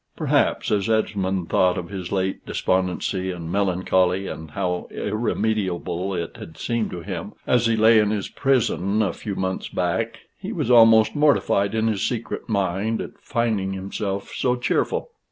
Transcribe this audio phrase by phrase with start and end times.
[0.15, 6.57] Perhaps, as Esmond thought of his late despondency and melancholy, and how irremediable it had
[6.57, 10.71] seemed to him, as he lay in his prison a few months back, he was
[10.71, 15.11] almost mortified in his secret mind at finding himself so cheerful.